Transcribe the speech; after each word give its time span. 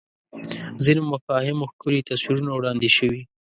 ځینو 0.83 1.01
مفاهیمو 1.13 1.69
ښکلي 1.71 1.99
تصویرونه 2.09 2.51
وړاندې 2.53 2.89
شوي 2.97 3.21